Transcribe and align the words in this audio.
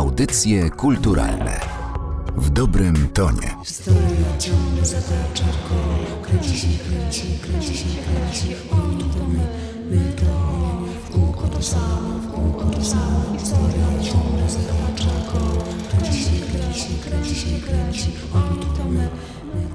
Audycje 0.00 0.70
kulturalne 0.70 1.60
w 2.36 2.50
dobrym 2.50 3.08
tonie. 3.08 3.56
Historia 3.64 4.38
ciągle 4.38 4.86
zatacza 4.86 5.44
koło, 5.68 6.22
kręci 6.22 6.58
się, 6.58 6.68
kręci, 6.78 7.38
kręci 7.42 7.76
się, 7.76 7.84
kręci. 7.84 8.54
W 11.04 11.10
kółko 11.10 11.48
to 11.48 11.62
samo, 11.62 12.18
w 12.18 12.32
kółko 12.32 12.64
to 12.64 12.82
ciągle 14.02 14.48
zatacza 14.48 15.10
koło, 15.32 15.64
kręci 15.90 16.20
się, 16.24 16.30
kręci, 16.52 16.94
kręci 17.04 17.34
kręci. 17.60 18.10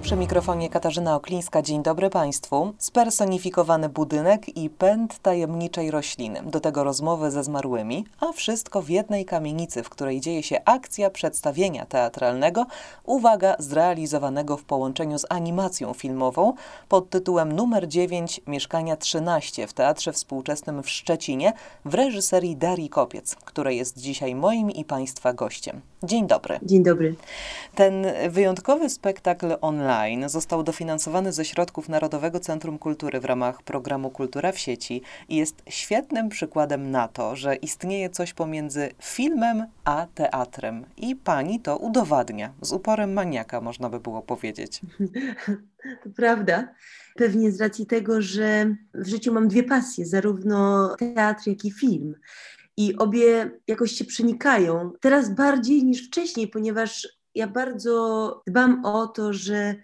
Przy 0.01 0.15
mikrofonie 0.15 0.69
Katarzyna 0.69 1.15
Oklińska. 1.15 1.61
Dzień 1.61 1.83
dobry 1.83 2.09
Państwu. 2.09 2.73
Spersonifikowany 2.77 3.89
budynek 3.89 4.57
i 4.57 4.69
pęd 4.69 5.19
tajemniczej 5.19 5.91
rośliny. 5.91 6.41
Do 6.45 6.59
tego 6.59 6.83
rozmowy 6.83 7.31
ze 7.31 7.43
zmarłymi, 7.43 8.05
a 8.19 8.31
wszystko 8.31 8.81
w 8.81 8.89
jednej 8.89 9.25
kamienicy, 9.25 9.83
w 9.83 9.89
której 9.89 10.21
dzieje 10.21 10.43
się 10.43 10.61
akcja 10.65 11.09
przedstawienia 11.09 11.85
teatralnego, 11.85 12.65
uwaga, 13.03 13.55
zrealizowanego 13.59 14.57
w 14.57 14.63
połączeniu 14.63 15.19
z 15.19 15.25
animacją 15.29 15.93
filmową 15.93 16.53
pod 16.89 17.09
tytułem 17.09 17.51
numer 17.51 17.87
9 17.87 18.41
Mieszkania 18.47 18.97
13 18.97 19.67
w 19.67 19.73
Teatrze 19.73 20.13
Współczesnym 20.13 20.83
w 20.83 20.89
Szczecinie 20.89 21.53
w 21.85 21.93
reżyserii 21.93 22.57
Darii 22.57 22.89
Kopiec, 22.89 23.35
której 23.35 23.77
jest 23.77 23.97
dzisiaj 23.97 24.35
moim 24.35 24.71
i 24.71 24.85
Państwa 24.85 25.33
gościem. 25.33 25.81
Dzień 26.05 26.27
dobry. 26.27 26.59
Dzień 26.63 26.83
dobry. 26.83 27.15
Ten 27.75 28.05
wyjątkowy 28.29 28.89
spektakl 28.89 29.55
online 29.61 30.29
został 30.29 30.63
dofinansowany 30.63 31.33
ze 31.33 31.45
środków 31.45 31.89
Narodowego 31.89 32.39
Centrum 32.39 32.79
Kultury 32.79 33.19
w 33.19 33.25
ramach 33.25 33.63
programu 33.63 34.09
Kultura 34.09 34.51
w 34.51 34.59
sieci 34.59 35.01
i 35.29 35.35
jest 35.35 35.63
świetnym 35.69 36.29
przykładem 36.29 36.91
na 36.91 37.07
to, 37.07 37.35
że 37.35 37.55
istnieje 37.55 38.09
coś 38.09 38.33
pomiędzy 38.33 38.89
filmem 39.01 39.65
a 39.83 40.07
teatrem. 40.15 40.85
I 40.97 41.15
pani 41.15 41.59
to 41.59 41.77
udowadnia. 41.77 42.53
Z 42.61 42.71
uporem 42.71 43.13
maniaka, 43.13 43.61
można 43.61 43.89
by 43.89 43.99
było 43.99 44.21
powiedzieć. 44.21 44.81
To 46.03 46.09
prawda. 46.15 46.67
Pewnie 47.15 47.51
z 47.51 47.61
racji 47.61 47.85
tego, 47.85 48.21
że 48.21 48.75
w 48.93 49.07
życiu 49.07 49.33
mam 49.33 49.47
dwie 49.47 49.63
pasje, 49.63 50.05
zarówno 50.05 50.89
teatr, 50.99 51.47
jak 51.47 51.65
i 51.65 51.71
film 51.71 52.15
i 52.77 52.95
obie 52.97 53.51
jakoś 53.67 53.91
się 53.91 54.05
przenikają. 54.05 54.91
Teraz 55.01 55.35
bardziej 55.35 55.83
niż 55.83 56.07
wcześniej, 56.07 56.47
ponieważ 56.47 57.07
ja 57.35 57.47
bardzo 57.47 58.41
dbam 58.47 58.85
o 58.85 59.07
to, 59.07 59.33
że, 59.33 59.75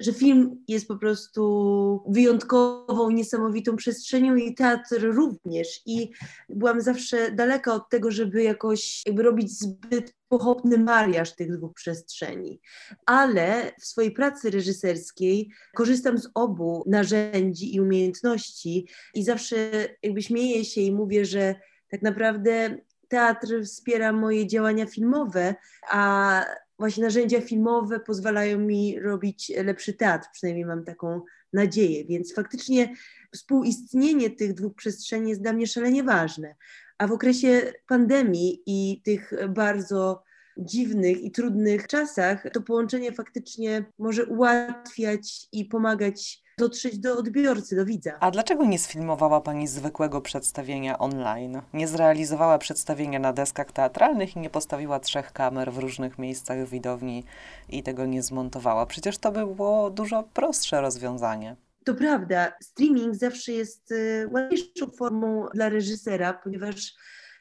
że 0.00 0.12
film 0.12 0.64
jest 0.68 0.88
po 0.88 0.96
prostu 0.96 2.02
wyjątkową, 2.08 3.10
niesamowitą 3.10 3.76
przestrzenią 3.76 4.36
i 4.36 4.54
teatr 4.54 5.02
również. 5.02 5.82
I 5.86 6.10
byłam 6.48 6.80
zawsze 6.80 7.32
daleka 7.32 7.74
od 7.74 7.88
tego, 7.88 8.10
żeby 8.10 8.42
jakoś 8.42 9.02
jakby 9.06 9.22
robić 9.22 9.58
zbyt 9.58 10.14
pochopny 10.28 10.78
mariaż 10.78 11.34
tych 11.36 11.56
dwóch 11.56 11.74
przestrzeni. 11.74 12.60
Ale 13.06 13.72
w 13.80 13.86
swojej 13.86 14.12
pracy 14.12 14.50
reżyserskiej 14.50 15.50
korzystam 15.74 16.18
z 16.18 16.28
obu 16.34 16.84
narzędzi 16.86 17.74
i 17.74 17.80
umiejętności 17.80 18.88
i 19.14 19.24
zawsze 19.24 19.70
jakby 20.02 20.22
śmieję 20.22 20.64
się 20.64 20.80
i 20.80 20.92
mówię, 20.92 21.24
że 21.24 21.54
tak 21.94 22.02
naprawdę 22.02 22.78
teatr 23.08 23.62
wspiera 23.64 24.12
moje 24.12 24.46
działania 24.46 24.86
filmowe, 24.86 25.54
a 25.90 26.44
właśnie 26.78 27.04
narzędzia 27.04 27.40
filmowe 27.40 28.00
pozwalają 28.00 28.58
mi 28.58 29.00
robić 29.00 29.52
lepszy 29.64 29.92
teatr, 29.92 30.28
przynajmniej 30.32 30.66
mam 30.66 30.84
taką 30.84 31.22
nadzieję. 31.52 32.04
Więc 32.04 32.34
faktycznie 32.34 32.94
współistnienie 33.34 34.30
tych 34.30 34.54
dwóch 34.54 34.74
przestrzeni 34.74 35.30
jest 35.30 35.42
dla 35.42 35.52
mnie 35.52 35.66
szalenie 35.66 36.04
ważne. 36.04 36.54
A 36.98 37.06
w 37.06 37.12
okresie 37.12 37.72
pandemii 37.86 38.62
i 38.66 39.02
tych 39.04 39.32
bardzo 39.48 40.22
dziwnych 40.56 41.22
i 41.22 41.30
trudnych 41.30 41.86
czasach, 41.86 42.46
to 42.52 42.62
połączenie 42.62 43.12
faktycznie 43.12 43.84
może 43.98 44.26
ułatwiać 44.26 45.48
i 45.52 45.64
pomagać 45.64 46.43
dotrzeć 46.58 46.98
do 46.98 47.18
odbiorcy, 47.18 47.76
do 47.76 47.84
widza. 47.84 48.12
A 48.20 48.30
dlaczego 48.30 48.64
nie 48.64 48.78
sfilmowała 48.78 49.40
Pani 49.40 49.68
zwykłego 49.68 50.20
przedstawienia 50.20 50.98
online? 50.98 51.62
Nie 51.72 51.88
zrealizowała 51.88 52.58
przedstawienia 52.58 53.18
na 53.18 53.32
deskach 53.32 53.72
teatralnych 53.72 54.36
i 54.36 54.40
nie 54.40 54.50
postawiła 54.50 55.00
trzech 55.00 55.32
kamer 55.32 55.72
w 55.72 55.78
różnych 55.78 56.18
miejscach 56.18 56.68
widowni 56.68 57.24
i 57.68 57.82
tego 57.82 58.06
nie 58.06 58.22
zmontowała? 58.22 58.86
Przecież 58.86 59.18
to 59.18 59.32
by 59.32 59.46
było 59.46 59.90
dużo 59.90 60.22
prostsze 60.22 60.80
rozwiązanie. 60.80 61.56
To 61.84 61.94
prawda, 61.94 62.52
streaming 62.62 63.14
zawsze 63.14 63.52
jest 63.52 63.92
y, 63.92 64.28
łatwiejszą 64.32 64.90
formą 64.98 65.46
dla 65.54 65.68
reżysera, 65.68 66.32
ponieważ 66.32 66.94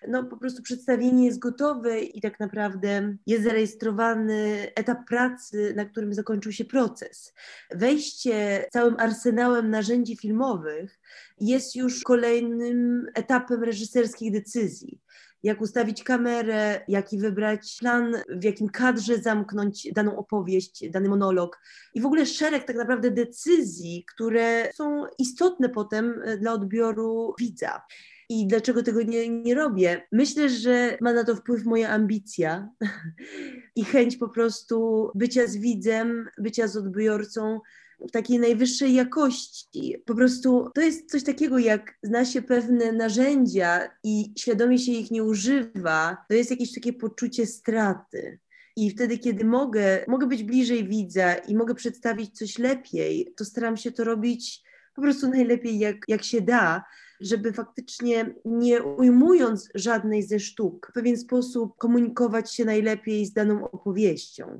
no 0.07 0.23
po 0.23 0.37
prostu 0.37 0.63
przedstawienie 0.63 1.25
jest 1.25 1.39
gotowe 1.39 1.99
i 1.99 2.21
tak 2.21 2.39
naprawdę 2.39 3.15
jest 3.27 3.43
zarejestrowany 3.43 4.71
etap 4.75 5.07
pracy, 5.07 5.73
na 5.75 5.85
którym 5.85 6.13
zakończył 6.13 6.51
się 6.51 6.65
proces. 6.65 7.33
Wejście 7.71 8.65
całym 8.73 8.95
arsenałem 8.99 9.69
narzędzi 9.69 10.17
filmowych 10.17 10.99
jest 11.39 11.75
już 11.75 12.03
kolejnym 12.03 13.07
etapem 13.15 13.63
reżyserskich 13.63 14.31
decyzji 14.31 14.99
jak 15.43 15.61
ustawić 15.61 16.03
kamerę, 16.03 16.81
jaki 16.87 17.17
wybrać 17.17 17.77
plan, 17.79 18.15
w 18.29 18.43
jakim 18.43 18.69
kadrze 18.69 19.17
zamknąć 19.17 19.87
daną 19.93 20.17
opowieść, 20.17 20.89
dany 20.89 21.09
monolog 21.09 21.59
i 21.93 22.01
w 22.01 22.05
ogóle 22.05 22.25
szereg 22.25 22.63
tak 22.63 22.75
naprawdę 22.75 23.11
decyzji, 23.11 24.05
które 24.15 24.69
są 24.73 25.03
istotne 25.19 25.69
potem 25.69 26.21
dla 26.39 26.53
odbioru 26.53 27.33
widza 27.39 27.81
i 28.29 28.47
dlaczego 28.47 28.83
tego 28.83 29.01
nie, 29.01 29.29
nie 29.29 29.55
robię. 29.55 30.07
Myślę, 30.11 30.49
że 30.49 30.97
ma 31.01 31.13
na 31.13 31.23
to 31.23 31.35
wpływ 31.35 31.65
moja 31.65 31.89
ambicja 31.89 32.69
i 33.75 33.85
chęć 33.85 34.17
po 34.17 34.29
prostu 34.29 35.09
bycia 35.15 35.47
z 35.47 35.57
widzem, 35.57 36.29
bycia 36.37 36.67
z 36.67 36.77
odbiorcą 36.77 37.59
w 38.07 38.11
takiej 38.11 38.39
najwyższej 38.39 38.93
jakości. 38.93 39.95
Po 40.05 40.15
prostu 40.15 40.69
to 40.75 40.81
jest 40.81 41.11
coś 41.11 41.23
takiego, 41.23 41.57
jak 41.57 41.97
zna 42.03 42.25
się 42.25 42.41
pewne 42.41 42.91
narzędzia 42.91 43.89
i 44.03 44.33
świadomie 44.39 44.79
się 44.79 44.91
ich 44.91 45.11
nie 45.11 45.23
używa, 45.23 46.17
to 46.29 46.35
jest 46.35 46.51
jakieś 46.51 46.73
takie 46.73 46.93
poczucie 46.93 47.45
straty. 47.45 48.39
I 48.75 48.91
wtedy, 48.91 49.17
kiedy 49.17 49.45
mogę, 49.45 50.05
mogę 50.07 50.27
być 50.27 50.43
bliżej 50.43 50.87
widza 50.87 51.33
i 51.33 51.55
mogę 51.55 51.75
przedstawić 51.75 52.37
coś 52.37 52.59
lepiej, 52.59 53.33
to 53.37 53.45
staram 53.45 53.77
się 53.77 53.91
to 53.91 54.03
robić 54.03 54.63
po 54.95 55.01
prostu 55.01 55.29
najlepiej, 55.29 55.79
jak, 55.79 55.95
jak 56.07 56.23
się 56.23 56.41
da, 56.41 56.83
żeby 57.23 57.53
faktycznie 57.53 58.33
nie 58.45 58.83
ujmując 58.83 59.69
żadnej 59.75 60.23
ze 60.23 60.39
sztuk, 60.39 60.87
w 60.89 60.93
pewien 60.93 61.17
sposób 61.17 61.77
komunikować 61.77 62.53
się 62.53 62.65
najlepiej 62.65 63.25
z 63.25 63.33
daną 63.33 63.71
opowieścią. 63.71 64.59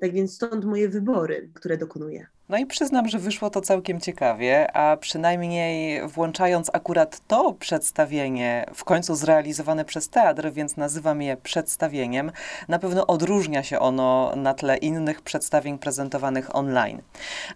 Tak 0.00 0.12
więc 0.12 0.34
stąd 0.34 0.64
moje 0.64 0.88
wybory, 0.88 1.50
które 1.54 1.76
dokonuję. 1.76 2.26
No 2.48 2.58
i 2.58 2.66
przyznam, 2.66 3.08
że 3.08 3.18
wyszło 3.18 3.50
to 3.50 3.60
całkiem 3.60 4.00
ciekawie, 4.00 4.76
a 4.76 4.96
przynajmniej 4.96 6.00
włączając 6.08 6.70
akurat 6.72 7.20
to 7.26 7.52
przedstawienie, 7.52 8.66
w 8.74 8.84
końcu 8.84 9.14
zrealizowane 9.14 9.84
przez 9.84 10.08
teatr, 10.08 10.52
więc 10.52 10.76
nazywam 10.76 11.22
je 11.22 11.36
przedstawieniem, 11.36 12.32
na 12.68 12.78
pewno 12.78 13.06
odróżnia 13.06 13.62
się 13.62 13.78
ono 13.78 14.32
na 14.36 14.54
tle 14.54 14.76
innych 14.76 15.22
przedstawień 15.22 15.78
prezentowanych 15.78 16.56
online. 16.56 17.02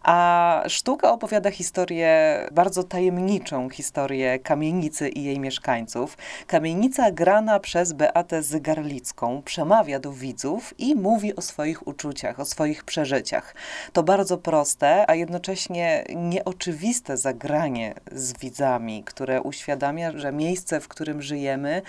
A 0.03 0.62
sztuka 0.69 1.12
opowiada 1.12 1.50
historię, 1.50 2.41
bardzo 2.53 2.84
tajemniczą 2.84 3.70
historię 3.70 4.38
kamienicy 4.38 5.09
i 5.09 5.25
jej 5.25 5.41
mieszkańców. 5.41 6.16
Kamienica 6.47 7.10
grana 7.10 7.60
przez 7.60 7.93
Beatę 7.93 8.43
Zygarlicką 8.43 9.43
przemawia 9.43 9.99
do 9.99 10.12
widzów 10.12 10.75
i 10.78 10.94
mówi 10.94 11.37
o 11.37 11.43
swoich 11.43 11.87
uczuciach, 11.87 12.41
o 12.41 12.44
swoich 12.44 12.84
przeżyciach. 12.84 13.55
To 13.93 14.03
bardzo 14.03 14.38
proste 14.38 14.78
proste, 14.78 15.11
a 15.11 15.15
jednocześnie 15.15 16.05
nieoczywiste 16.16 17.16
zagranie 17.16 17.94
z 18.12 18.39
widzami, 18.39 19.05
które 19.05 19.43
uświadamia, 19.43 20.19
że 20.19 20.33
miejsce, 20.33 20.81
w 20.81 20.89
którym 20.89 21.22
żyjemy, 21.22 21.83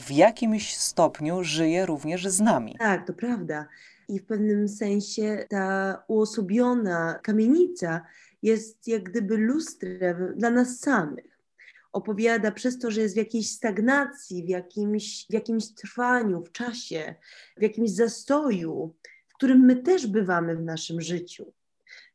w 0.00 0.10
jakimś 0.10 0.76
stopniu 0.76 1.44
żyje 1.44 1.86
również 1.86 2.26
z 2.26 2.40
nami. 2.40 2.76
Tak, 2.78 3.06
to 3.06 3.12
prawda. 3.12 3.66
I 4.08 4.18
w 4.18 4.26
pewnym 4.26 4.68
sensie 4.68 5.46
ta 5.48 6.02
uosobiona 6.08 7.18
kamienica 7.22 8.00
jest 8.42 8.88
jak 8.88 9.02
gdyby 9.02 9.36
lustrem 9.36 10.34
dla 10.36 10.50
nas 10.50 10.78
samych. 10.78 11.38
Opowiada 11.92 12.50
przez 12.50 12.78
to, 12.78 12.90
że 12.90 13.00
jest 13.00 13.14
w 13.14 13.18
jakiejś 13.18 13.50
stagnacji, 13.50 14.44
w 14.44 14.48
jakimś, 14.48 15.26
w 15.30 15.32
jakimś 15.32 15.74
trwaniu, 15.74 16.42
w 16.42 16.52
czasie, 16.52 17.14
w 17.56 17.62
jakimś 17.62 17.90
zastoju, 17.90 18.94
w 19.28 19.34
którym 19.34 19.60
my 19.60 19.76
też 19.76 20.06
bywamy 20.06 20.56
w 20.56 20.62
naszym 20.62 21.00
życiu 21.00 21.52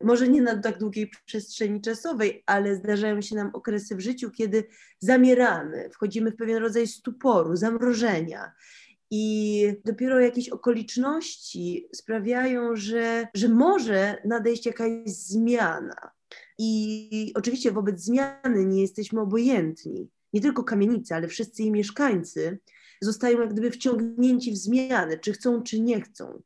może 0.03 0.27
nie 0.27 0.41
na 0.41 0.57
tak 0.57 0.79
długiej 0.79 1.11
przestrzeni 1.25 1.81
czasowej, 1.81 2.43
ale 2.45 2.75
zdarzają 2.75 3.21
się 3.21 3.35
nam 3.35 3.49
okresy 3.53 3.95
w 3.95 3.99
życiu, 3.99 4.31
kiedy 4.31 4.63
zamieramy, 4.99 5.89
wchodzimy 5.93 6.31
w 6.31 6.35
pewien 6.35 6.57
rodzaj 6.57 6.87
stuporu, 6.87 7.55
zamrożenia. 7.55 8.51
I 9.11 9.65
dopiero 9.85 10.19
jakieś 10.19 10.49
okoliczności 10.49 11.87
sprawiają, 11.93 12.75
że, 12.75 13.27
że 13.33 13.49
może 13.49 14.21
nadejść 14.25 14.65
jakaś 14.65 14.91
zmiana. 15.05 16.11
I 16.57 17.31
oczywiście 17.35 17.71
wobec 17.71 18.01
zmiany 18.01 18.65
nie 18.65 18.81
jesteśmy 18.81 19.21
obojętni. 19.21 20.09
Nie 20.33 20.41
tylko 20.41 20.63
kamienica, 20.63 21.15
ale 21.15 21.27
wszyscy 21.27 21.61
jej 21.61 21.71
mieszkańcy 21.71 22.59
zostają 23.01 23.39
jak 23.39 23.53
gdyby 23.53 23.71
wciągnięci 23.71 24.51
w 24.51 24.57
zmiany, 24.57 25.19
czy 25.19 25.33
chcą, 25.33 25.63
czy 25.63 25.79
nie 25.79 26.01
chcą. 26.01 26.41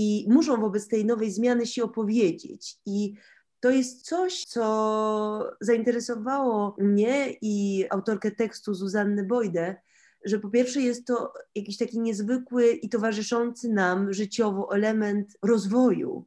I 0.00 0.26
muszą 0.28 0.60
wobec 0.60 0.88
tej 0.88 1.04
nowej 1.04 1.30
zmiany 1.30 1.66
się 1.66 1.84
opowiedzieć. 1.84 2.76
I 2.86 3.14
to 3.60 3.70
jest 3.70 4.02
coś, 4.02 4.44
co 4.44 5.50
zainteresowało 5.60 6.76
mnie 6.78 7.36
i 7.42 7.84
autorkę 7.90 8.30
tekstu 8.30 8.74
Zuzanny 8.74 9.24
Bojdę, 9.24 9.76
że 10.24 10.38
po 10.38 10.50
pierwsze 10.50 10.80
jest 10.80 11.06
to 11.06 11.32
jakiś 11.54 11.76
taki 11.76 12.00
niezwykły 12.00 12.72
i 12.72 12.88
towarzyszący 12.88 13.68
nam 13.68 14.12
życiowo 14.12 14.74
element 14.74 15.38
rozwoju, 15.42 16.26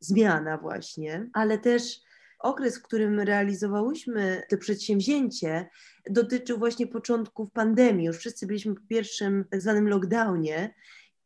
zmiana 0.00 0.58
właśnie, 0.58 1.30
ale 1.32 1.58
też 1.58 2.00
okres, 2.38 2.78
w 2.78 2.82
którym 2.82 3.20
realizowałyśmy 3.20 4.42
to 4.48 4.58
przedsięwzięcie, 4.58 5.68
dotyczył 6.10 6.58
właśnie 6.58 6.86
początków 6.86 7.52
pandemii. 7.52 8.06
Już 8.06 8.18
wszyscy 8.18 8.46
byliśmy 8.46 8.74
po 8.74 8.86
pierwszym 8.88 9.44
tak 9.50 9.62
zwanym 9.62 9.88
lockdownie 9.88 10.74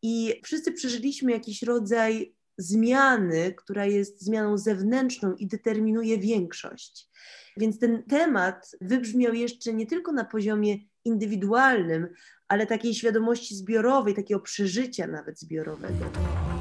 i 0.06 0.40
wszyscy 0.42 0.72
przeżyliśmy 0.72 1.32
jakiś 1.32 1.62
rodzaj 1.62 2.34
zmiany, 2.58 3.54
która 3.56 3.86
jest 3.86 4.22
zmianą 4.22 4.58
zewnętrzną 4.58 5.34
i 5.34 5.46
determinuje 5.46 6.18
większość. 6.18 7.08
Więc 7.56 7.78
ten 7.78 8.02
temat 8.02 8.70
wybrzmiał 8.80 9.34
jeszcze 9.34 9.74
nie 9.74 9.86
tylko 9.86 10.12
na 10.12 10.24
poziomie 10.24 10.76
indywidualnym, 11.04 12.08
ale 12.48 12.66
takiej 12.66 12.94
świadomości 12.94 13.56
zbiorowej, 13.56 14.14
takiego 14.14 14.40
przeżycia 14.40 15.06
nawet 15.06 15.40
zbiorowego. 15.40 16.04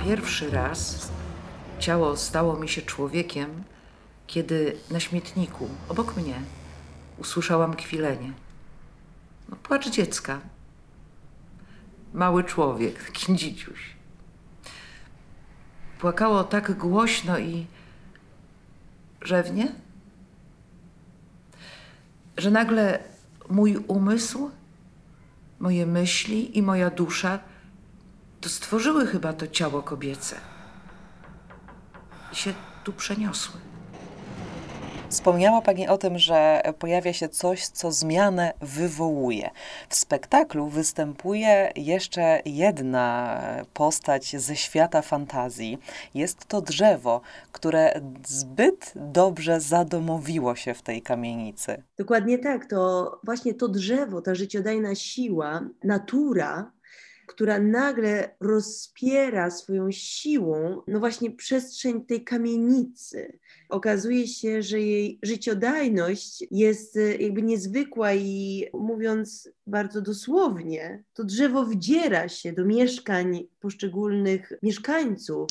Pierwszy 0.05 0.49
raz 0.49 1.09
ciało 1.79 2.17
stało 2.17 2.59
mi 2.59 2.69
się 2.69 2.81
człowiekiem, 2.81 3.63
kiedy 4.27 4.75
na 4.91 4.99
śmietniku 4.99 5.67
obok 5.89 6.17
mnie 6.17 6.41
usłyszałam 7.17 7.75
kwilenie. 7.75 8.33
No, 9.49 9.55
płacz 9.63 9.89
dziecka. 9.89 10.52
Mały 12.13 12.43
człowiek, 12.43 13.03
taki 13.03 13.35
dzidziuś. 13.35 13.95
Płakało 15.99 16.43
tak 16.43 16.77
głośno 16.77 17.39
i 17.39 17.65
rzewnie, 19.21 19.71
że 22.37 22.51
nagle 22.51 22.99
mój 23.49 23.77
umysł, 23.77 24.51
moje 25.59 25.85
myśli 25.85 26.57
i 26.57 26.61
moja 26.61 26.89
dusza 26.89 27.39
to 28.41 28.49
stworzyły 28.49 29.07
chyba 29.07 29.33
to 29.33 29.47
ciało 29.47 29.81
kobiece 29.81 30.35
i 32.31 32.35
się 32.35 32.53
tu 32.83 32.93
przeniosły. 32.93 33.72
Wspomniała 35.13 35.61
Pani 35.61 35.87
o 35.87 35.97
tym, 35.97 36.19
że 36.19 36.61
pojawia 36.79 37.13
się 37.13 37.29
coś, 37.29 37.67
co 37.67 37.91
zmianę 37.91 38.53
wywołuje. 38.61 39.49
W 39.89 39.95
spektaklu 39.95 40.67
występuje 40.67 41.71
jeszcze 41.75 42.41
jedna 42.45 43.39
postać 43.73 44.35
ze 44.35 44.55
świata 44.55 45.01
fantazji. 45.01 45.77
Jest 46.13 46.45
to 46.45 46.61
drzewo, 46.61 47.21
które 47.51 48.01
zbyt 48.27 48.93
dobrze 48.95 49.59
zadomowiło 49.59 50.55
się 50.55 50.73
w 50.73 50.81
tej 50.81 51.01
kamienicy. 51.01 51.83
Dokładnie 51.97 52.39
tak. 52.39 52.65
To 52.65 53.11
właśnie 53.23 53.53
to 53.53 53.67
drzewo, 53.67 54.21
ta 54.21 54.35
życiodajna 54.35 54.95
siła, 54.95 55.61
natura, 55.83 56.71
która 57.27 57.59
nagle 57.59 58.35
rozpiera 58.39 59.51
swoją 59.51 59.91
siłą, 59.91 60.81
no 60.87 60.99
właśnie 60.99 61.31
przestrzeń 61.31 62.05
tej 62.05 62.23
kamienicy. 62.23 63.39
Okazuje 63.69 64.27
się, 64.27 64.61
że 64.61 64.79
jej 64.79 65.19
życiodajność 65.23 66.43
jest 66.51 66.97
e, 66.97 67.15
jakby 67.15 67.41
niezwykła 67.41 68.13
i 68.13 68.65
mówiąc 68.73 69.49
bardzo 69.67 70.01
dosłownie, 70.01 71.03
to 71.13 71.23
drzewo 71.23 71.65
wdziera 71.65 72.29
się 72.29 72.53
do 72.53 72.65
mieszkań 72.65 73.47
poszczególnych 73.59 74.53
mieszkańców. 74.63 75.49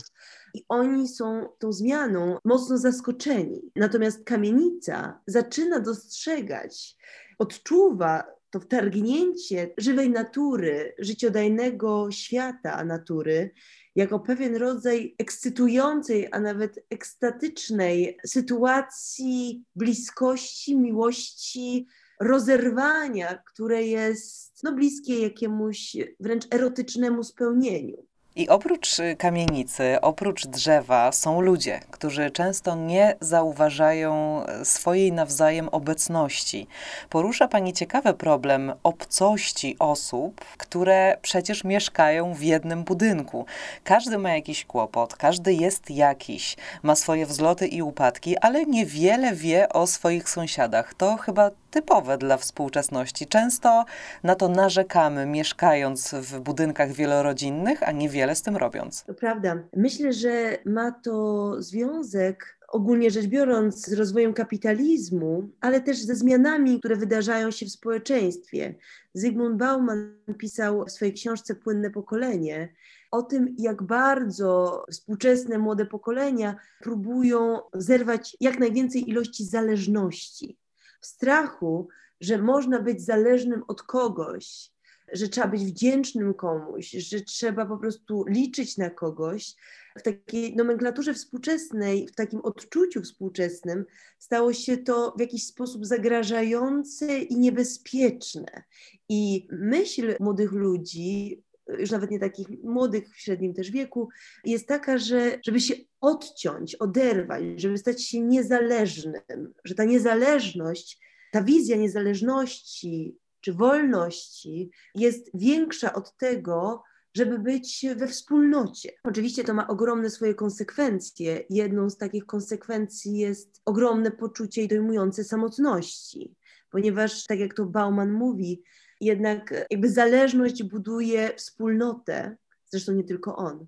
I 0.54 0.64
oni 0.68 1.08
są 1.08 1.48
tą 1.58 1.72
zmianą 1.72 2.38
mocno 2.44 2.78
zaskoczeni. 2.78 3.62
Natomiast 3.76 4.24
kamienica 4.24 5.20
zaczyna 5.26 5.80
dostrzegać, 5.80 6.96
odczuwa 7.38 8.24
to 8.52 8.60
wtargnięcie 8.60 9.70
żywej 9.78 10.10
natury, 10.10 10.94
życiodajnego 10.98 12.10
świata 12.10 12.84
natury, 12.84 13.50
jako 13.96 14.20
pewien 14.20 14.56
rodzaj 14.56 15.14
ekscytującej, 15.18 16.28
a 16.32 16.40
nawet 16.40 16.84
ekstatycznej 16.90 18.18
sytuacji 18.26 19.64
bliskości, 19.76 20.76
miłości, 20.76 21.86
rozerwania, 22.20 23.42
które 23.52 23.82
jest 23.82 24.62
no, 24.62 24.72
bliskie 24.72 25.18
jakiemuś 25.18 25.96
wręcz 26.20 26.46
erotycznemu 26.54 27.24
spełnieniu. 27.24 28.06
I 28.36 28.48
oprócz 28.48 28.98
y, 28.98 29.16
kamienicy, 29.16 30.00
oprócz 30.00 30.46
drzewa 30.46 31.12
są 31.12 31.40
ludzie, 31.40 31.80
którzy 31.90 32.30
często 32.30 32.74
nie 32.74 33.16
zauważają 33.20 34.42
e, 34.46 34.64
swojej 34.64 35.12
nawzajem 35.12 35.68
obecności. 35.68 36.66
Porusza 37.10 37.48
Pani 37.48 37.72
ciekawy 37.72 38.14
problem 38.14 38.72
obcości 38.82 39.76
osób, 39.78 40.44
które 40.56 41.16
przecież 41.22 41.64
mieszkają 41.64 42.34
w 42.34 42.42
jednym 42.42 42.84
budynku. 42.84 43.46
Każdy 43.84 44.18
ma 44.18 44.30
jakiś 44.30 44.64
kłopot, 44.64 45.16
każdy 45.16 45.54
jest 45.54 45.90
jakiś, 45.90 46.56
ma 46.82 46.96
swoje 46.96 47.26
wzloty 47.26 47.66
i 47.66 47.82
upadki, 47.82 48.38
ale 48.38 48.66
niewiele 48.66 49.34
wie 49.34 49.68
o 49.68 49.86
swoich 49.86 50.28
sąsiadach. 50.28 50.94
To 50.94 51.16
chyba 51.16 51.50
typowe 51.72 52.18
dla 52.18 52.36
współczesności. 52.36 53.26
Często 53.26 53.84
na 54.22 54.34
to 54.34 54.48
narzekamy, 54.48 55.26
mieszkając 55.26 56.14
w 56.14 56.40
budynkach 56.40 56.92
wielorodzinnych, 56.92 57.88
a 57.88 57.92
niewiele 57.92 58.34
z 58.36 58.42
tym 58.42 58.56
robiąc. 58.56 59.04
To 59.04 59.14
prawda. 59.14 59.58
Myślę, 59.76 60.12
że 60.12 60.58
ma 60.64 60.92
to 60.92 61.54
związek 61.62 62.58
ogólnie 62.68 63.10
rzecz 63.10 63.26
biorąc, 63.26 63.86
z 63.86 63.92
rozwojem 63.92 64.34
kapitalizmu, 64.34 65.48
ale 65.60 65.80
też 65.80 66.02
ze 66.02 66.14
zmianami, 66.14 66.78
które 66.78 66.96
wydarzają 66.96 67.50
się 67.50 67.66
w 67.66 67.70
społeczeństwie. 67.70 68.74
Zygmunt 69.14 69.56
Bauman 69.56 70.14
pisał 70.38 70.84
w 70.84 70.90
swojej 70.90 71.14
książce 71.14 71.54
Płynne 71.54 71.90
pokolenie 71.90 72.68
o 73.10 73.22
tym, 73.22 73.54
jak 73.58 73.82
bardzo 73.82 74.84
współczesne 74.90 75.58
młode 75.58 75.86
pokolenia 75.86 76.56
próbują 76.80 77.58
zerwać 77.74 78.36
jak 78.40 78.58
najwięcej 78.58 79.10
ilości 79.10 79.44
zależności 79.44 80.61
w 81.02 81.06
strachu, 81.06 81.88
że 82.20 82.38
można 82.38 82.80
być 82.80 83.04
zależnym 83.04 83.62
od 83.68 83.82
kogoś, 83.82 84.72
że 85.12 85.28
trzeba 85.28 85.46
być 85.46 85.64
wdzięcznym 85.64 86.34
komuś, 86.34 86.90
że 86.90 87.20
trzeba 87.20 87.66
po 87.66 87.78
prostu 87.78 88.24
liczyć 88.28 88.76
na 88.76 88.90
kogoś. 88.90 89.54
W 89.98 90.02
takiej 90.02 90.56
nomenklaturze 90.56 91.14
współczesnej, 91.14 92.08
w 92.08 92.14
takim 92.14 92.40
odczuciu 92.40 93.02
współczesnym 93.02 93.84
stało 94.18 94.52
się 94.52 94.76
to 94.76 95.14
w 95.16 95.20
jakiś 95.20 95.46
sposób 95.46 95.86
zagrażające 95.86 97.18
i 97.18 97.36
niebezpieczne. 97.36 98.62
I 99.08 99.48
myśl 99.50 100.16
młodych 100.20 100.52
ludzi, 100.52 101.42
już 101.78 101.90
nawet 101.90 102.10
nie 102.10 102.20
takich 102.20 102.48
młodych, 102.64 103.08
w 103.08 103.20
średnim 103.20 103.54
też 103.54 103.70
wieku, 103.70 104.08
jest 104.44 104.68
taka, 104.68 104.98
że 104.98 105.38
żeby 105.46 105.60
się 105.60 105.74
odciąć, 106.00 106.74
oderwać, 106.74 107.42
żeby 107.56 107.78
stać 107.78 108.04
się 108.04 108.20
niezależnym, 108.20 109.54
że 109.64 109.74
ta 109.74 109.84
niezależność, 109.84 110.98
ta 111.32 111.42
wizja 111.42 111.76
niezależności 111.76 113.16
czy 113.42 113.52
wolności 113.52 114.70
jest 114.94 115.30
większa 115.34 115.92
od 115.92 116.16
tego, 116.16 116.82
żeby 117.14 117.38
być 117.38 117.86
we 117.96 118.08
wspólnocie. 118.08 118.92
Oczywiście 119.04 119.44
to 119.44 119.54
ma 119.54 119.68
ogromne 119.68 120.10
swoje 120.10 120.34
konsekwencje. 120.34 121.44
Jedną 121.50 121.90
z 121.90 121.96
takich 121.96 122.26
konsekwencji 122.26 123.16
jest 123.16 123.60
ogromne 123.64 124.10
poczucie 124.10 124.62
i 124.62 124.68
dojmujące 124.68 125.24
samotności, 125.24 126.34
ponieważ, 126.70 127.26
tak 127.26 127.38
jak 127.38 127.54
to 127.54 127.66
Bauman 127.66 128.12
mówi, 128.12 128.62
jednak 129.04 129.66
jakby 129.70 129.90
zależność 129.90 130.62
buduje 130.62 131.32
wspólnotę, 131.36 132.36
zresztą 132.70 132.92
nie 132.92 133.04
tylko 133.04 133.36
on. 133.36 133.66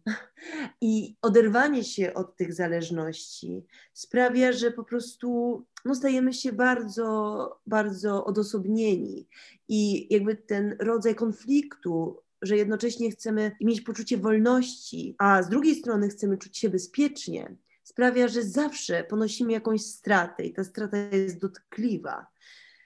I 0.81 1.17
oderwanie 1.23 1.85
się 1.85 2.15
od 2.15 2.37
tych 2.37 2.55
zależności 2.55 3.67
sprawia, 3.93 4.53
że 4.53 4.71
po 4.71 4.85
prostu 4.85 5.63
no, 5.85 5.95
stajemy 5.95 6.33
się 6.33 6.53
bardzo, 6.53 7.61
bardzo 7.67 8.25
odosobnieni. 8.25 9.29
I 9.69 10.07
jakby 10.15 10.37
ten 10.37 10.77
rodzaj 10.81 11.15
konfliktu, 11.15 12.21
że 12.43 12.57
jednocześnie 12.57 13.11
chcemy 13.11 13.53
mieć 13.61 13.81
poczucie 13.81 14.19
wolności, 14.19 15.15
a 15.19 15.43
z 15.43 15.49
drugiej 15.49 15.75
strony 15.75 16.09
chcemy 16.09 16.39
czuć 16.39 16.59
się 16.59 16.69
bezpiecznie, 16.69 17.57
sprawia, 17.83 18.29
że 18.29 18.43
zawsze 18.43 19.05
ponosimy 19.05 19.53
jakąś 19.53 19.83
stratę 19.83 20.45
i 20.45 20.53
ta 20.53 20.65
strata 20.65 20.97
jest 20.97 21.39
dotkliwa. 21.39 22.27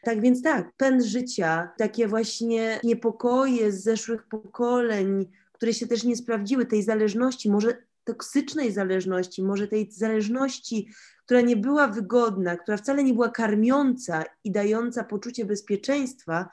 Tak 0.08 0.20
więc 0.20 0.42
tak, 0.42 0.72
pęd 0.76 1.04
życia, 1.04 1.70
takie 1.78 2.08
właśnie 2.08 2.80
niepokoje 2.84 3.72
z 3.72 3.82
zeszłych 3.82 4.28
pokoleń, 4.28 5.26
które 5.52 5.74
się 5.74 5.86
też 5.86 6.04
nie 6.04 6.16
sprawdziły, 6.16 6.66
tej 6.66 6.82
zależności, 6.82 7.50
może 7.50 7.76
toksycznej 8.04 8.72
zależności, 8.72 9.42
może 9.42 9.68
tej 9.68 9.92
zależności, 9.92 10.88
która 11.24 11.40
nie 11.40 11.56
była 11.56 11.88
wygodna, 11.88 12.56
która 12.56 12.76
wcale 12.76 13.04
nie 13.04 13.14
była 13.14 13.28
karmiąca 13.28 14.24
i 14.44 14.52
dająca 14.52 15.04
poczucie 15.04 15.44
bezpieczeństwa, 15.44 16.48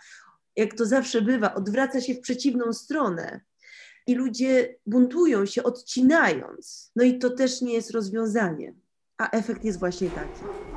jak 0.55 0.73
to 0.73 0.85
zawsze 0.85 1.21
bywa, 1.21 1.53
odwraca 1.53 2.01
się 2.01 2.13
w 2.13 2.21
przeciwną 2.21 2.73
stronę 2.73 3.41
i 4.07 4.15
ludzie 4.15 4.75
buntują 4.85 5.45
się, 5.45 5.63
odcinając. 5.63 6.91
No 6.95 7.03
i 7.03 7.19
to 7.19 7.29
też 7.29 7.61
nie 7.61 7.73
jest 7.73 7.91
rozwiązanie, 7.91 8.73
a 9.17 9.29
efekt 9.29 9.63
jest 9.63 9.79
właśnie 9.79 10.09
taki. 10.09 10.74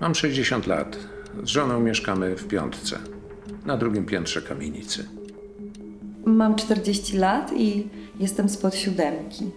Mam 0.00 0.14
60 0.14 0.66
lat. 0.66 0.98
Z 1.42 1.48
żoną 1.48 1.80
mieszkamy 1.80 2.36
w 2.36 2.46
piątce, 2.48 2.98
na 3.66 3.76
drugim 3.76 4.06
piętrze 4.06 4.42
kamienicy. 4.42 5.08
Mam 6.24 6.56
40 6.56 7.16
lat 7.16 7.52
i 7.56 7.88
jestem 8.20 8.48
spod 8.48 8.74
siódemki. 8.74 9.50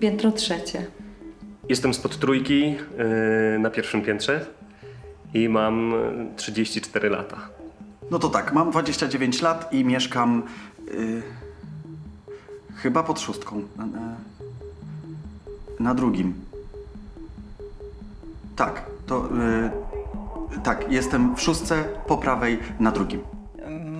Piętro 0.00 0.32
trzecie. 0.32 0.86
Jestem 1.68 1.94
spod 1.94 2.18
trójki 2.18 2.60
yy, 2.62 3.58
na 3.58 3.70
pierwszym 3.70 4.02
piętrze 4.02 4.46
i 5.34 5.48
mam 5.48 5.94
34 6.36 7.08
lata. 7.08 7.48
No 8.10 8.18
to 8.18 8.28
tak, 8.28 8.52
mam 8.52 8.70
29 8.70 9.42
lat 9.42 9.72
i 9.72 9.84
mieszkam 9.84 10.42
y, 10.88 11.22
chyba 12.76 13.02
pod 13.02 13.20
szóstką. 13.20 13.62
Na, 13.76 13.86
na, 13.86 14.16
na 15.80 15.94
drugim. 15.94 16.43
Tak, 18.54 18.82
to 19.06 19.28
y, 20.56 20.60
tak, 20.62 20.92
jestem 20.92 21.34
w 21.34 21.40
szóstce 21.40 21.84
po 22.06 22.16
prawej 22.16 22.58
na 22.80 22.90
drugim. 22.90 23.33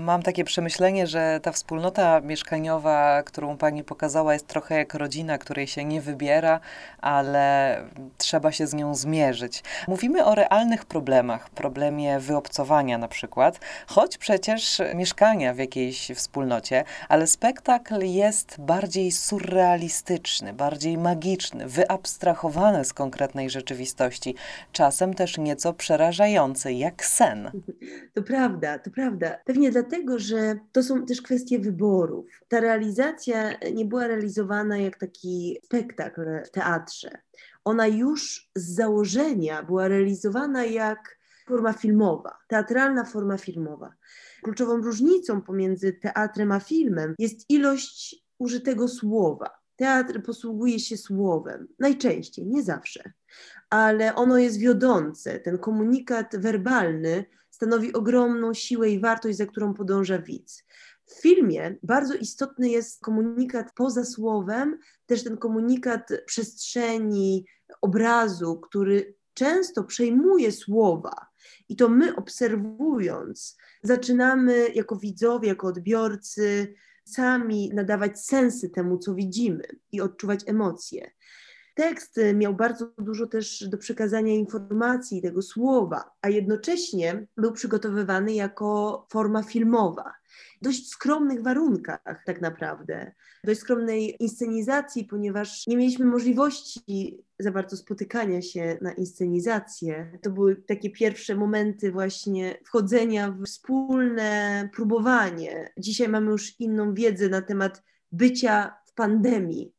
Mam 0.05 0.23
takie 0.23 0.45
przemyślenie, 0.45 1.07
że 1.07 1.41
ta 1.43 1.53
wspólnota 1.53 2.21
mieszkaniowa, 2.21 3.23
którą 3.23 3.57
pani 3.57 3.85
pokazała, 3.85 4.33
jest 4.33 4.47
trochę 4.47 4.75
jak 4.75 4.95
rodzina, 4.95 5.39
której 5.39 5.67
się 5.67 5.85
nie 5.85 6.01
wybiera, 6.01 6.61
ale 7.01 7.77
trzeba 8.19 8.53
się 8.53 8.67
z 8.67 8.75
nią 8.75 8.95
zmierzyć. 8.95 9.63
Mówimy 9.89 10.25
o 10.25 10.35
realnych 10.35 10.85
problemach, 10.85 11.51
problemie 11.51 12.19
wyobcowania 12.21 12.99
na 12.99 13.09
przykład, 13.09 13.61
choć 13.87 14.19
przecież 14.19 14.83
mieszkania 14.95 15.55
w 15.55 15.59
jakiejś 15.59 16.11
wspólnocie, 16.15 16.85
ale 17.09 17.27
spektakl 17.27 18.03
jest 18.03 18.57
bardziej 18.59 19.13
surrealistyczny, 19.13 20.53
bardziej 20.53 20.99
magiczny, 20.99 21.69
wyabstrahowany 21.69 22.85
z 22.85 22.93
konkretnej 22.93 23.51
rzeczywistości, 23.51 24.35
czasem 24.73 25.15
też 25.15 25.39
nieco 25.39 25.73
przerażający, 25.73 26.73
jak 26.73 27.05
sen. 27.05 27.51
To 28.15 28.23
prawda, 28.23 28.79
to 28.79 28.91
prawda. 28.91 29.39
Pewnie 29.45 29.71
dlatego, 29.71 29.94
dlatego, 29.95 30.19
że 30.19 30.59
to 30.73 30.83
są 30.83 31.07
też 31.07 31.23
kwestie 31.23 31.59
wyborów. 31.59 32.27
Ta 32.49 32.61
realizacja 32.61 33.59
nie 33.75 33.85
była 33.85 34.07
realizowana 34.07 34.79
jak 34.79 34.99
taki 34.99 35.59
spektakl 35.65 36.23
w 36.45 36.51
teatrze. 36.51 37.11
Ona 37.65 37.87
już 37.87 38.51
z 38.55 38.75
założenia 38.75 39.63
była 39.63 39.89
realizowana 39.89 40.65
jak 40.65 41.19
forma 41.49 41.73
filmowa, 41.73 42.39
teatralna 42.49 43.05
forma 43.05 43.39
filmowa. 43.39 43.95
Kluczową 44.43 44.77
różnicą 44.77 45.43
pomiędzy 45.43 45.93
teatrem 45.93 46.53
a 46.53 46.61
filmem 46.61 47.15
jest 47.19 47.51
ilość 47.51 48.25
użytego 48.39 48.89
słowa. 48.89 49.51
Teatr 49.77 50.23
posługuje 50.23 50.79
się 50.79 50.97
słowem, 50.97 51.69
najczęściej, 51.79 52.47
nie 52.47 52.63
zawsze, 52.63 53.13
ale 53.75 54.15
ono 54.15 54.39
jest 54.39 54.59
wiodące. 54.59 55.39
Ten 55.41 55.59
komunikat 55.59 56.37
werbalny 56.37 57.25
stanowi 57.51 57.93
ogromną 57.93 58.55
siłę 58.55 58.91
i 58.91 59.01
wartość, 59.01 59.39
za 59.39 59.47
którą 59.47 59.75
podąża 59.75 60.19
widz. 60.19 60.65
W 61.07 61.21
filmie 61.21 61.77
bardzo 61.83 62.15
istotny 62.15 62.69
jest 62.69 63.03
komunikat 63.03 63.73
poza 63.77 64.05
słowem, 64.05 64.79
też 65.07 65.25
ten 65.25 65.37
komunikat 65.37 66.09
przestrzeni, 66.27 67.47
obrazu, 67.81 68.61
który 68.61 69.15
często 69.33 69.85
przejmuje 69.85 70.53
słowa. 70.53 71.27
I 71.69 71.77
to 71.77 71.89
my 71.89 72.17
obserwując, 72.17 73.57
zaczynamy 73.83 74.69
jako 74.75 74.97
widzowie, 74.97 75.49
jako 75.49 75.67
odbiorcy 75.67 76.75
sami 77.05 77.71
nadawać 77.75 78.21
sensy 78.21 78.71
temu, 78.71 78.99
co 78.99 79.15
widzimy 79.15 79.65
i 79.93 80.01
odczuwać 80.01 80.41
emocje. 80.47 81.11
Tekst 81.75 82.21
miał 82.35 82.55
bardzo 82.55 82.91
dużo 82.99 83.27
też 83.27 83.69
do 83.69 83.79
przekazania 83.79 84.35
informacji, 84.35 85.23
tego 85.23 85.43
słowa, 85.43 86.11
a 86.23 86.29
jednocześnie 86.29 87.27
był 87.37 87.53
przygotowywany 87.53 88.33
jako 88.33 89.07
forma 89.11 89.43
filmowa. 89.43 90.15
W 90.61 90.65
dość 90.65 90.89
skromnych 90.89 91.43
warunkach, 91.43 92.23
tak 92.27 92.41
naprawdę, 92.41 93.13
dość 93.45 93.61
skromnej 93.61 94.17
inscenizacji, 94.23 95.05
ponieważ 95.05 95.67
nie 95.67 95.77
mieliśmy 95.77 96.07
możliwości 96.07 97.25
za 97.39 97.51
bardzo 97.51 97.77
spotykania 97.77 98.43
się 98.43 98.79
na 98.81 98.93
inscenizację. 98.93 100.19
To 100.23 100.31
były 100.31 100.57
takie 100.57 100.91
pierwsze 100.91 101.37
momenty 101.37 101.93
właśnie 101.93 102.59
wchodzenia 102.65 103.31
w 103.31 103.45
wspólne 103.45 104.69
próbowanie. 104.75 105.73
Dzisiaj 105.79 106.09
mamy 106.09 106.31
już 106.31 106.61
inną 106.61 106.95
wiedzę 106.95 107.29
na 107.29 107.43
temat 107.43 107.83
bycia 108.13 108.75
w 108.87 108.95
pandemii 108.95 109.75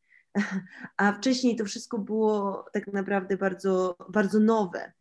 a 0.97 1.13
wcześniej 1.13 1.55
to 1.55 1.65
wszystko 1.65 1.97
było 1.97 2.65
tak 2.73 2.87
naprawdę 2.87 3.37
bardzo, 3.37 3.95
bardzo 4.09 4.39
nowe. 4.39 4.91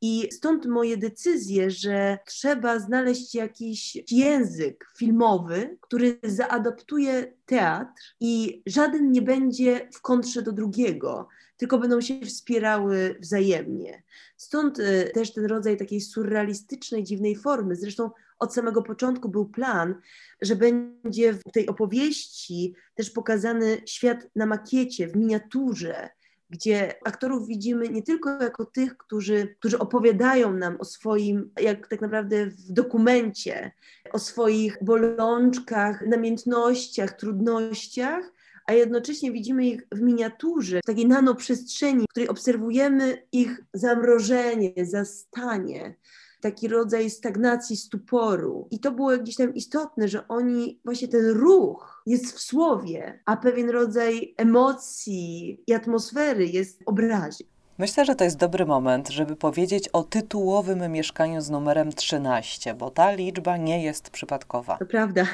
I 0.00 0.28
stąd 0.32 0.66
moje 0.66 0.96
decyzje, 0.96 1.70
że 1.70 2.18
trzeba 2.26 2.78
znaleźć 2.78 3.34
jakiś 3.34 3.98
język 4.10 4.86
filmowy, 4.96 5.78
który 5.80 6.18
zaadaptuje 6.22 7.34
teatr 7.46 8.02
i 8.20 8.62
żaden 8.66 9.12
nie 9.12 9.22
będzie 9.22 9.88
w 9.92 10.00
kontrze 10.00 10.42
do 10.42 10.52
drugiego, 10.52 11.28
tylko 11.56 11.78
będą 11.78 12.00
się 12.00 12.20
wspierały 12.20 13.16
wzajemnie. 13.20 14.02
Stąd 14.36 14.78
y, 14.78 15.10
też 15.14 15.32
ten 15.32 15.44
rodzaj 15.44 15.76
takiej 15.76 16.00
surrealistycznej, 16.00 17.04
dziwnej 17.04 17.36
formy. 17.36 17.76
Zresztą 17.76 18.10
od 18.38 18.54
samego 18.54 18.82
początku 18.82 19.28
był 19.28 19.46
plan, 19.46 19.94
że 20.40 20.56
będzie 20.56 21.32
w 21.32 21.42
tej 21.52 21.66
opowieści 21.66 22.74
też 22.94 23.10
pokazany 23.10 23.82
świat 23.86 24.28
na 24.36 24.46
makiecie, 24.46 25.08
w 25.08 25.16
miniaturze, 25.16 26.10
gdzie 26.50 26.94
aktorów 27.04 27.46
widzimy 27.46 27.88
nie 27.88 28.02
tylko 28.02 28.30
jako 28.42 28.64
tych, 28.64 28.96
którzy, 28.96 29.54
którzy 29.58 29.78
opowiadają 29.78 30.52
nam 30.52 30.76
o 30.80 30.84
swoim, 30.84 31.50
jak 31.60 31.88
tak 31.88 32.00
naprawdę 32.00 32.46
w 32.46 32.72
dokumencie, 32.72 33.72
o 34.12 34.18
swoich 34.18 34.84
bolączkach, 34.84 36.06
namiętnościach, 36.06 37.12
trudnościach, 37.12 38.32
a 38.66 38.72
jednocześnie 38.72 39.32
widzimy 39.32 39.66
ich 39.66 39.86
w 39.92 40.00
miniaturze, 40.00 40.80
w 40.82 40.86
takiej 40.86 41.06
nanoprzestrzeni, 41.06 42.04
w 42.04 42.10
której 42.10 42.28
obserwujemy 42.28 43.22
ich 43.32 43.60
zamrożenie, 43.74 44.72
zastanie, 44.82 45.94
taki 46.40 46.68
rodzaj 46.68 47.10
stagnacji, 47.10 47.76
stuporu. 47.76 48.68
I 48.70 48.80
to 48.80 48.92
było 48.92 49.18
gdzieś 49.18 49.36
tam 49.36 49.54
istotne, 49.54 50.08
że 50.08 50.28
oni, 50.28 50.80
właśnie 50.84 51.08
ten 51.08 51.26
ruch 51.26 52.02
jest 52.06 52.32
w 52.32 52.40
słowie, 52.40 53.20
a 53.26 53.36
pewien 53.36 53.70
rodzaj 53.70 54.34
emocji 54.36 55.60
i 55.66 55.74
atmosfery 55.74 56.46
jest 56.46 56.78
w 56.78 56.88
obrazie. 56.88 57.44
Myślę, 57.78 58.04
że 58.04 58.14
to 58.14 58.24
jest 58.24 58.36
dobry 58.36 58.66
moment, 58.66 59.08
żeby 59.08 59.36
powiedzieć 59.36 59.88
o 59.88 60.02
tytułowym 60.02 60.92
mieszkaniu 60.92 61.40
z 61.40 61.50
numerem 61.50 61.92
13, 61.92 62.74
bo 62.74 62.90
ta 62.90 63.12
liczba 63.12 63.56
nie 63.56 63.84
jest 63.84 64.10
przypadkowa. 64.10 64.76
To 64.78 64.86
prawda. 64.86 65.26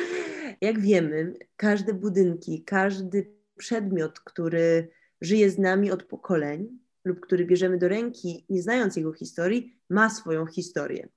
Jak 0.60 0.80
wiemy, 0.80 1.34
każde 1.56 1.94
budynki, 1.94 2.62
każdy 2.64 3.32
przedmiot, 3.56 4.20
który 4.20 4.88
żyje 5.20 5.50
z 5.50 5.58
nami 5.58 5.90
od 5.90 6.02
pokoleń, 6.02 6.78
lub 7.04 7.20
który 7.20 7.44
bierzemy 7.44 7.78
do 7.78 7.88
ręki, 7.88 8.44
nie 8.50 8.62
znając 8.62 8.96
jego 8.96 9.12
historii, 9.12 9.76
ma 9.90 10.10
swoją 10.10 10.46
historię. 10.46 11.08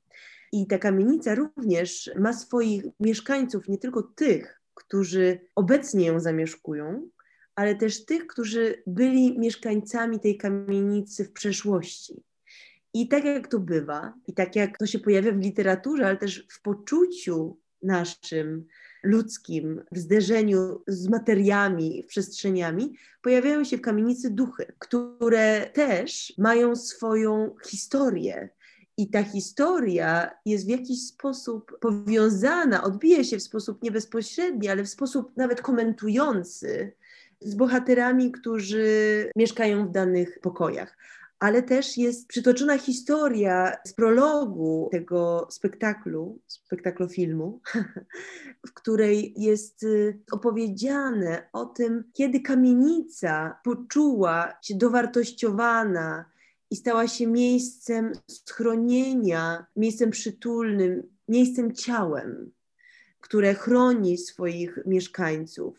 I 0.51 0.67
ta 0.67 0.77
kamienica 0.77 1.35
również 1.35 2.11
ma 2.19 2.33
swoich 2.33 2.83
mieszkańców, 2.99 3.67
nie 3.67 3.77
tylko 3.77 4.03
tych, 4.03 4.61
którzy 4.73 5.39
obecnie 5.55 6.05
ją 6.05 6.19
zamieszkują, 6.19 7.09
ale 7.55 7.75
też 7.75 8.05
tych, 8.05 8.27
którzy 8.27 8.83
byli 8.87 9.39
mieszkańcami 9.39 10.19
tej 10.19 10.37
kamienicy 10.37 11.25
w 11.25 11.31
przeszłości. 11.31 12.23
I 12.93 13.07
tak 13.07 13.25
jak 13.25 13.47
to 13.47 13.59
bywa, 13.59 14.13
i 14.27 14.33
tak 14.33 14.55
jak 14.55 14.77
to 14.77 14.85
się 14.85 14.99
pojawia 14.99 15.31
w 15.31 15.39
literaturze, 15.39 16.07
ale 16.07 16.17
też 16.17 16.47
w 16.51 16.61
poczuciu 16.61 17.57
naszym, 17.81 18.65
ludzkim, 19.05 19.81
w 19.91 19.97
zderzeniu 19.97 20.81
z 20.87 21.07
materiami, 21.07 22.03
przestrzeniami, 22.07 22.93
pojawiają 23.21 23.63
się 23.63 23.77
w 23.77 23.81
kamienicy 23.81 24.29
duchy, 24.29 24.73
które 24.79 25.69
też 25.73 26.33
mają 26.37 26.75
swoją 26.75 27.55
historię. 27.65 28.49
I 28.97 29.09
ta 29.09 29.23
historia 29.23 30.31
jest 30.45 30.65
w 30.65 30.69
jakiś 30.69 31.01
sposób 31.07 31.79
powiązana, 31.79 32.83
odbija 32.83 33.23
się 33.23 33.37
w 33.37 33.43
sposób 33.43 33.83
nie 33.83 33.91
bezpośredni, 33.91 34.67
ale 34.67 34.83
w 34.83 34.89
sposób 34.89 35.37
nawet 35.37 35.61
komentujący 35.61 36.93
z 37.41 37.55
bohaterami, 37.55 38.31
którzy 38.31 38.85
mieszkają 39.35 39.87
w 39.87 39.91
danych 39.91 40.39
pokojach 40.41 40.97
ale 41.39 41.63
też 41.63 41.97
jest 41.97 42.27
przytoczona 42.27 42.77
historia 42.77 43.77
z 43.87 43.93
prologu 43.93 44.89
tego 44.91 45.47
spektaklu, 45.51 46.39
spektaklu 46.47 47.09
filmu, 47.09 47.61
w 48.67 48.73
której 48.73 49.33
jest 49.37 49.83
y, 49.83 50.19
opowiedziane 50.31 51.49
o 51.53 51.65
tym, 51.65 52.03
kiedy 52.13 52.39
kamienica 52.39 53.59
poczuła 53.63 54.53
się 54.61 54.75
dowartościowana 54.75 56.25
i 56.71 56.75
stała 56.75 57.07
się 57.07 57.27
miejscem 57.27 58.11
schronienia, 58.27 59.65
miejscem 59.75 60.11
przytulnym, 60.11 61.03
miejscem 61.27 61.75
ciałem, 61.75 62.51
które 63.19 63.53
chroni 63.53 64.17
swoich 64.17 64.79
mieszkańców. 64.85 65.77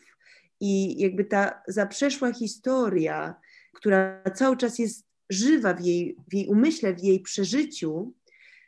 I 0.59 1.01
jakby 1.01 1.25
ta 1.25 1.61
zaprzeszła 1.67 2.33
historia, 2.33 3.35
która 3.73 4.23
cały 4.35 4.57
czas 4.57 4.79
jest 4.79 5.06
żywa 5.29 5.73
w 5.73 5.85
jej, 5.85 6.17
w 6.29 6.33
jej 6.33 6.47
umyśle, 6.47 6.93
w 6.95 7.03
jej 7.03 7.19
przeżyciu, 7.19 8.13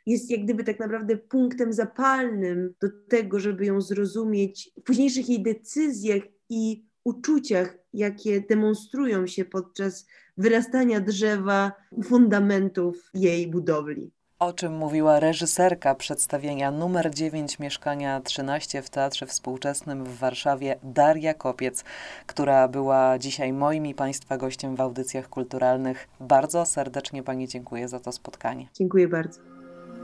jest 0.06 0.30
jak 0.30 0.44
gdyby 0.44 0.64
tak 0.64 0.78
naprawdę 0.78 1.16
punktem 1.16 1.72
zapalnym 1.72 2.74
do 2.80 2.88
tego, 3.08 3.40
żeby 3.40 3.66
ją 3.66 3.80
zrozumieć 3.80 4.70
w 4.80 4.82
późniejszych 4.82 5.28
jej 5.28 5.42
decyzjach 5.42 6.22
i 6.48 6.84
uczuciach, 7.04 7.78
jakie 7.94 8.40
demonstrują 8.40 9.26
się 9.26 9.44
podczas 9.44 10.06
wyrastania 10.36 11.00
drzewa 11.00 11.72
fundamentów 12.04 13.10
jej 13.14 13.48
budowli. 13.48 14.10
O 14.40 14.52
czym 14.52 14.76
mówiła 14.76 15.20
reżyserka 15.20 15.94
przedstawienia 15.94 16.70
numer 16.70 17.14
9 17.14 17.58
mieszkania 17.58 18.20
13 18.20 18.82
w 18.82 18.90
Teatrze 18.90 19.26
Współczesnym 19.26 20.04
w 20.04 20.18
Warszawie 20.18 20.78
Daria 20.82 21.34
Kopiec, 21.34 21.84
która 22.26 22.68
była 22.68 23.18
dzisiaj 23.18 23.52
moim 23.52 23.86
i 23.86 23.94
Państwa 23.94 24.36
gościem 24.36 24.76
w 24.76 24.80
audycjach 24.80 25.28
kulturalnych. 25.28 26.08
Bardzo 26.20 26.66
serdecznie 26.66 27.22
Pani 27.22 27.48
dziękuję 27.48 27.88
za 27.88 28.00
to 28.00 28.12
spotkanie. 28.12 28.66
Dziękuję 28.74 29.08
bardzo. 29.08 29.40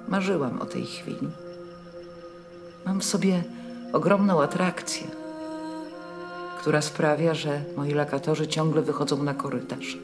Marzyłam 0.09 0.61
o 0.61 0.67
tej 0.67 0.85
chwili. 0.85 1.29
Mam 2.87 3.01
w 3.01 3.05
sobie 3.05 3.45
ogromną 3.93 4.43
atrakcję, 4.43 5.07
która 6.59 6.83
sprawia, 6.83 7.35
że 7.35 7.61
moi 7.77 7.93
lokatorzy 7.93 8.49
ciągle 8.49 8.83
wychodzą 8.83 9.23
na 9.23 9.35
korytarz. 9.35 9.99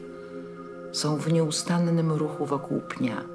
Są 0.91 1.17
w 1.17 1.33
nieustannym 1.33 2.11
ruchu 2.11 2.45
wokół 2.45 2.81
pnia. 2.81 3.32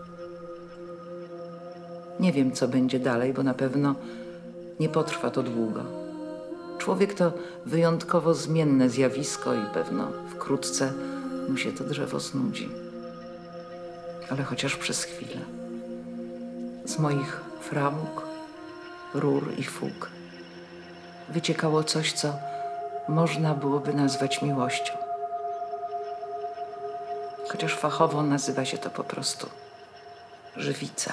Nie 2.21 2.33
wiem, 2.33 2.53
co 2.53 2.69
będzie 2.69 2.99
dalej, 2.99 3.33
bo 3.33 3.43
na 3.43 3.55
pewno 3.55 3.95
nie 4.81 4.89
potrwa 4.89 5.31
to 5.31 5.43
długo. 5.43 5.81
Człowiek 6.79 7.15
to 7.15 7.33
wyjątkowo 7.67 8.35
zmienne 8.35 8.91
zjawisko 8.91 9.55
i 9.55 9.75
pewno 9.75 10.09
wkrótce 10.31 10.93
mu 11.49 11.57
się 11.57 11.73
to 11.73 11.85
drzewo 11.85 12.21
znudzi. 12.21 12.69
Ale 14.31 14.43
chociaż 14.43 14.77
przez 14.77 15.05
chwilę. 15.05 15.41
Z 16.85 16.99
moich 16.99 17.41
framug, 17.61 18.27
rur 19.15 19.53
i 19.59 19.65
fug 19.65 20.11
wyciekało 21.29 21.85
coś, 21.85 22.13
co 22.13 22.35
można 23.09 23.55
byłoby 23.55 23.95
nazwać 23.95 24.43
miłością. 24.43 24.93
Chociaż 27.49 27.75
fachowo 27.75 28.23
nazywa 28.23 28.65
się 28.65 28.79
to 28.79 28.91
po 28.91 29.05
prostu 29.05 29.47
żywica. 30.57 31.13